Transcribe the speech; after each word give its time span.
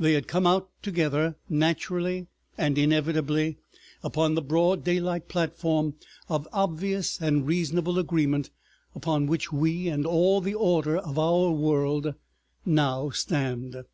They 0.00 0.14
had 0.14 0.26
come 0.28 0.46
out 0.46 0.70
together 0.82 1.36
naturally 1.46 2.26
and 2.56 2.78
inevitably 2.78 3.58
upon 4.02 4.34
the 4.34 4.40
broad 4.40 4.82
daylight 4.82 5.28
platform 5.28 5.92
of 6.26 6.48
obvious 6.54 7.20
and 7.20 7.46
reasonable 7.46 7.98
agreement 7.98 8.48
upon 8.94 9.26
which 9.26 9.52
we 9.52 9.88
and 9.90 10.06
all 10.06 10.40
the 10.40 10.54
order 10.54 10.96
of 10.96 11.18
our 11.18 11.50
world 11.50 12.14
now 12.64 13.10
stand. 13.10 13.84